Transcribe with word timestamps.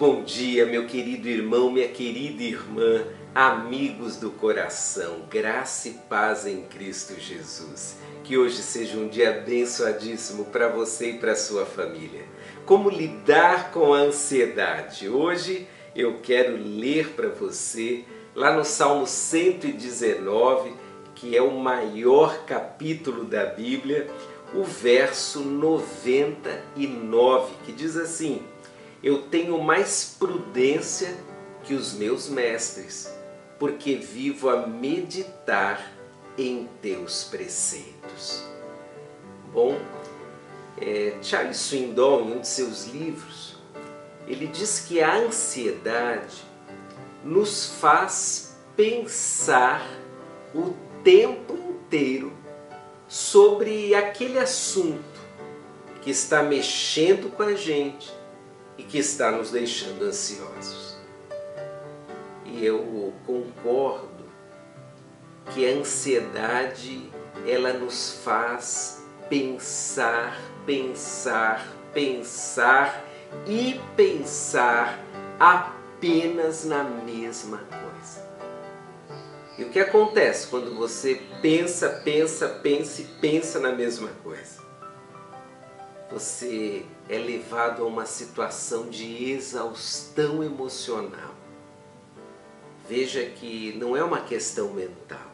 bom 0.00 0.22
dia, 0.22 0.64
meu 0.64 0.86
querido 0.86 1.28
irmão, 1.28 1.70
minha 1.70 1.86
querida 1.86 2.42
irmã, 2.42 3.04
amigos 3.34 4.16
do 4.16 4.30
coração, 4.30 5.26
graça 5.28 5.90
e 5.90 5.92
paz 5.92 6.46
em 6.46 6.62
Cristo 6.62 7.20
Jesus. 7.20 7.98
Que 8.24 8.38
hoje 8.38 8.62
seja 8.62 8.96
um 8.96 9.08
dia 9.08 9.28
abençoadíssimo 9.28 10.46
para 10.46 10.68
você 10.68 11.10
e 11.10 11.18
para 11.18 11.36
sua 11.36 11.66
família. 11.66 12.24
Como 12.64 12.88
lidar 12.88 13.72
com 13.72 13.92
a 13.92 13.98
ansiedade? 13.98 15.06
Hoje 15.06 15.68
eu 15.94 16.20
quero 16.22 16.56
ler 16.56 17.10
para 17.10 17.28
você 17.28 18.06
lá 18.34 18.56
no 18.56 18.64
Salmo 18.64 19.06
119, 19.06 20.72
que 21.14 21.36
é 21.36 21.42
o 21.42 21.60
maior 21.60 22.46
capítulo 22.46 23.24
da 23.24 23.44
Bíblia, 23.44 24.06
o 24.54 24.64
verso 24.64 25.40
99, 25.40 27.52
que 27.66 27.72
diz 27.72 27.98
assim: 27.98 28.40
eu 29.02 29.22
tenho 29.22 29.58
mais 29.62 30.16
prudência 30.18 31.16
que 31.64 31.74
os 31.74 31.94
meus 31.94 32.28
mestres 32.28 33.10
porque 33.58 33.94
vivo 33.94 34.48
a 34.48 34.66
meditar 34.66 35.92
em 36.36 36.68
teus 36.80 37.24
preceitos. 37.24 38.42
Bom, 39.52 39.78
é, 40.80 41.14
Charles 41.22 41.58
Swindoll, 41.58 42.22
em 42.22 42.32
um 42.32 42.40
de 42.40 42.48
seus 42.48 42.86
livros, 42.86 43.56
ele 44.26 44.46
diz 44.46 44.80
que 44.80 45.02
a 45.02 45.16
ansiedade 45.16 46.42
nos 47.22 47.66
faz 47.80 48.56
pensar 48.74 49.86
o 50.54 50.74
tempo 51.04 51.54
inteiro 51.54 52.32
sobre 53.06 53.94
aquele 53.94 54.38
assunto 54.38 55.20
que 56.00 56.10
está 56.10 56.42
mexendo 56.42 57.30
com 57.30 57.42
a 57.42 57.54
gente 57.54 58.19
e 58.80 58.82
que 58.82 58.98
está 58.98 59.30
nos 59.30 59.50
deixando 59.50 60.04
ansiosos 60.04 60.90
eu 62.64 63.12
concordo 63.26 64.24
que 65.52 65.68
a 65.68 65.78
ansiedade 65.78 67.10
ela 67.46 67.72
nos 67.72 68.20
faz 68.22 69.02
pensar, 69.28 70.38
pensar, 70.66 71.66
pensar 71.94 73.04
e 73.46 73.80
pensar 73.96 74.98
apenas 75.38 76.64
na 76.64 76.84
mesma 76.84 77.58
coisa. 77.58 78.28
E 79.56 79.64
o 79.64 79.70
que 79.70 79.78
acontece 79.78 80.46
quando 80.46 80.74
você 80.74 81.20
pensa, 81.40 81.88
pensa, 82.04 82.48
pensa 82.48 83.02
e 83.02 83.04
pensa 83.04 83.58
na 83.58 83.72
mesma 83.72 84.10
coisa? 84.22 84.59
Você 86.10 86.84
é 87.08 87.18
levado 87.18 87.82
a 87.82 87.86
uma 87.86 88.06
situação 88.06 88.88
de 88.88 89.30
exaustão 89.30 90.42
emocional 90.42 91.40
Veja 92.90 93.24
que 93.24 93.72
não 93.78 93.96
é 93.96 94.02
uma 94.02 94.20
questão 94.20 94.70
mental, 94.70 95.30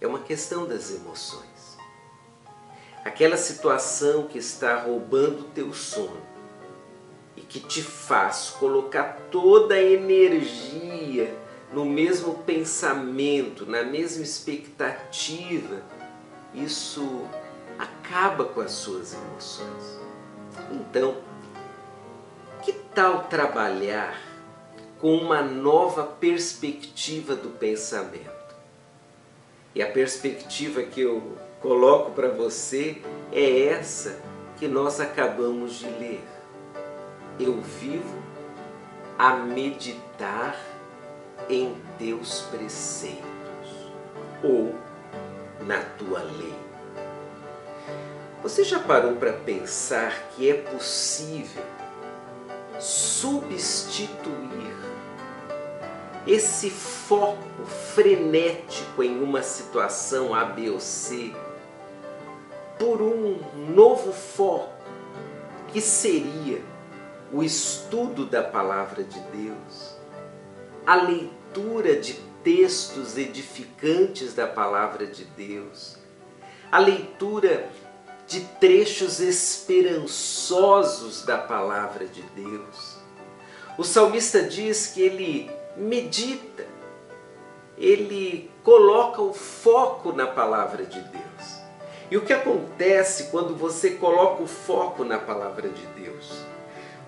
é 0.00 0.06
uma 0.06 0.20
questão 0.20 0.64
das 0.64 0.94
emoções. 0.94 1.76
Aquela 3.04 3.36
situação 3.36 4.28
que 4.28 4.38
está 4.38 4.80
roubando 4.80 5.40
o 5.40 5.48
teu 5.48 5.74
sono 5.74 6.22
e 7.36 7.40
que 7.40 7.58
te 7.58 7.82
faz 7.82 8.50
colocar 8.50 9.18
toda 9.32 9.74
a 9.74 9.82
energia 9.82 11.36
no 11.72 11.84
mesmo 11.84 12.34
pensamento, 12.44 13.66
na 13.66 13.82
mesma 13.82 14.22
expectativa, 14.22 15.82
isso 16.54 17.28
acaba 17.78 18.44
com 18.44 18.60
as 18.60 18.72
suas 18.72 19.14
emoções. 19.14 20.00
Então, 20.72 21.16
que 22.62 22.72
tal 22.72 23.24
trabalhar 23.24 24.18
com 25.00 25.14
uma 25.16 25.42
nova 25.42 26.04
perspectiva 26.04 27.34
do 27.36 27.50
pensamento. 27.50 28.30
E 29.74 29.82
a 29.82 29.90
perspectiva 29.90 30.82
que 30.82 31.02
eu 31.02 31.36
coloco 31.60 32.12
para 32.12 32.28
você 32.28 33.02
é 33.30 33.66
essa 33.66 34.18
que 34.58 34.66
nós 34.66 35.00
acabamos 35.00 35.74
de 35.74 35.86
ler. 35.86 36.24
Eu 37.38 37.60
vivo 37.60 38.22
a 39.18 39.34
meditar 39.34 40.58
em 41.48 41.74
teus 41.98 42.42
preceitos 42.50 43.22
ou 44.42 44.74
na 45.66 45.80
tua 45.98 46.22
lei. 46.22 46.54
Você 48.46 48.62
já 48.62 48.78
parou 48.78 49.16
para 49.16 49.32
pensar 49.32 50.28
que 50.30 50.48
é 50.48 50.54
possível 50.54 51.64
substituir 52.78 54.30
esse 56.24 56.70
foco 56.70 57.64
frenético 57.92 59.02
em 59.02 59.20
uma 59.20 59.42
situação 59.42 60.32
A, 60.32 60.44
B 60.44 60.70
ou 60.70 60.78
C 60.78 61.34
por 62.78 63.02
um 63.02 63.40
novo 63.74 64.12
foco 64.12 64.80
que 65.72 65.80
seria 65.80 66.62
o 67.32 67.42
estudo 67.42 68.24
da 68.24 68.44
palavra 68.44 69.02
de 69.02 69.18
Deus, 69.18 69.96
a 70.86 70.94
leitura 70.94 71.96
de 71.96 72.14
textos 72.44 73.18
edificantes 73.18 74.34
da 74.34 74.46
palavra 74.46 75.04
de 75.04 75.24
Deus, 75.24 75.96
a 76.70 76.78
leitura 76.78 77.68
de 78.26 78.40
trechos 78.60 79.20
esperançosos 79.20 81.22
da 81.22 81.38
palavra 81.38 82.06
de 82.06 82.22
Deus. 82.22 82.96
O 83.78 83.84
salmista 83.84 84.42
diz 84.42 84.88
que 84.88 85.00
ele 85.00 85.50
medita, 85.76 86.66
ele 87.76 88.50
coloca 88.64 89.22
o 89.22 89.32
foco 89.32 90.12
na 90.12 90.26
palavra 90.26 90.84
de 90.84 91.00
Deus. 91.00 91.22
E 92.10 92.16
o 92.16 92.24
que 92.24 92.32
acontece 92.32 93.24
quando 93.24 93.54
você 93.54 93.90
coloca 93.90 94.42
o 94.42 94.46
foco 94.46 95.04
na 95.04 95.18
palavra 95.18 95.68
de 95.68 95.86
Deus? 95.88 96.32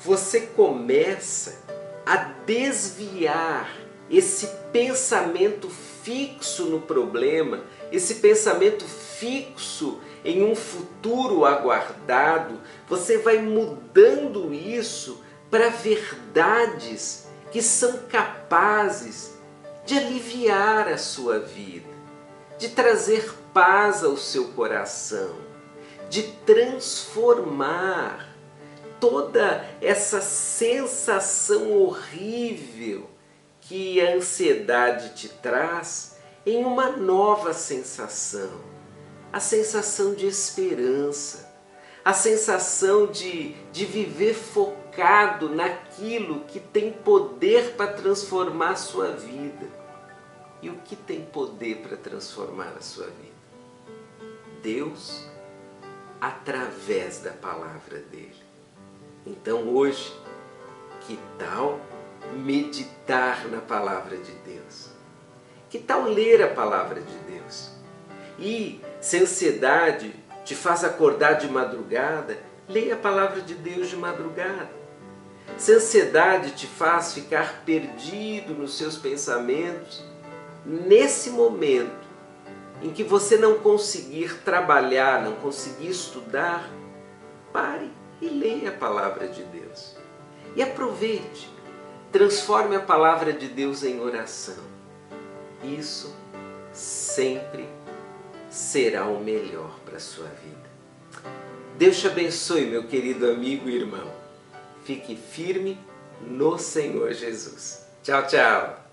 Você 0.00 0.40
começa 0.40 1.62
a 2.04 2.16
desviar 2.16 3.70
esse 4.10 4.48
pensamento 4.72 5.68
fixo 6.06 6.66
no 6.66 6.80
problema, 6.80 7.64
esse 7.90 8.14
pensamento 8.16 8.84
fixo 8.84 9.98
em 10.24 10.44
um 10.44 10.54
futuro 10.54 11.44
aguardado, 11.44 12.60
você 12.88 13.18
vai 13.18 13.38
mudando 13.38 14.54
isso 14.54 15.20
para 15.50 15.68
verdades 15.68 17.26
que 17.50 17.60
são 17.60 18.04
capazes 18.08 19.34
de 19.84 19.98
aliviar 19.98 20.86
a 20.86 20.96
sua 20.96 21.40
vida, 21.40 21.90
de 22.56 22.68
trazer 22.68 23.34
paz 23.52 24.04
ao 24.04 24.16
seu 24.16 24.50
coração, 24.50 25.34
de 26.08 26.22
transformar 26.46 28.32
toda 29.00 29.68
essa 29.80 30.20
sensação 30.20 31.72
horrível 31.72 33.15
que 33.68 34.00
a 34.00 34.14
ansiedade 34.14 35.14
te 35.14 35.28
traz 35.28 36.16
em 36.44 36.64
uma 36.64 36.90
nova 36.90 37.52
sensação, 37.52 38.60
a 39.32 39.40
sensação 39.40 40.14
de 40.14 40.26
esperança, 40.26 41.52
a 42.04 42.12
sensação 42.12 43.08
de, 43.08 43.54
de 43.72 43.84
viver 43.84 44.34
focado 44.34 45.48
naquilo 45.48 46.44
que 46.44 46.60
tem 46.60 46.92
poder 46.92 47.74
para 47.74 47.92
transformar 47.92 48.70
a 48.70 48.76
sua 48.76 49.10
vida. 49.10 49.66
E 50.62 50.70
o 50.70 50.76
que 50.84 50.94
tem 50.94 51.22
poder 51.22 51.78
para 51.78 51.96
transformar 51.96 52.74
a 52.78 52.80
sua 52.80 53.06
vida? 53.06 53.36
Deus, 54.62 55.26
através 56.20 57.18
da 57.18 57.32
palavra 57.32 57.98
dele. 57.98 58.42
Então 59.26 59.74
hoje, 59.74 60.14
que 61.00 61.18
tal 61.36 61.80
meditar 62.34 63.46
na 63.48 63.60
palavra 63.60 64.16
de 64.16 64.32
Deus? 64.32 64.90
Que 65.68 65.78
tal 65.78 66.04
ler 66.04 66.42
a 66.42 66.48
palavra 66.48 67.00
de 67.00 67.16
Deus? 67.30 67.70
E 68.38 68.80
se 69.00 69.18
ansiedade 69.18 70.14
te 70.44 70.54
faz 70.54 70.84
acordar 70.84 71.34
de 71.34 71.48
madrugada, 71.48 72.38
leia 72.68 72.94
a 72.94 72.98
palavra 72.98 73.40
de 73.40 73.54
Deus 73.54 73.88
de 73.88 73.96
madrugada. 73.96 74.70
Se 75.56 75.72
a 75.72 75.76
ansiedade 75.76 76.52
te 76.52 76.66
faz 76.66 77.14
ficar 77.14 77.62
perdido 77.64 78.52
nos 78.54 78.76
seus 78.76 78.96
pensamentos, 78.96 80.04
nesse 80.64 81.30
momento 81.30 82.06
em 82.82 82.90
que 82.90 83.02
você 83.02 83.36
não 83.36 83.58
conseguir 83.58 84.38
trabalhar, 84.42 85.22
não 85.22 85.32
conseguir 85.36 85.88
estudar, 85.88 86.68
pare 87.52 87.90
e 88.20 88.28
leia 88.28 88.70
a 88.70 88.72
palavra 88.72 89.28
de 89.28 89.42
Deus. 89.44 89.96
E 90.54 90.62
aproveite, 90.62 91.50
transforme 92.16 92.74
a 92.74 92.80
palavra 92.80 93.30
de 93.30 93.46
Deus 93.46 93.82
em 93.82 94.00
oração. 94.00 94.56
Isso 95.62 96.16
sempre 96.72 97.68
será 98.48 99.04
o 99.04 99.22
melhor 99.22 99.78
para 99.84 99.98
a 99.98 100.00
sua 100.00 100.28
vida. 100.28 100.56
Deus 101.76 102.00
te 102.00 102.06
abençoe, 102.06 102.64
meu 102.64 102.84
querido 102.84 103.28
amigo 103.28 103.68
e 103.68 103.76
irmão. 103.76 104.10
Fique 104.82 105.14
firme 105.14 105.78
no 106.22 106.56
Senhor 106.56 107.12
Jesus. 107.12 107.86
Tchau, 108.02 108.26
tchau. 108.26 108.85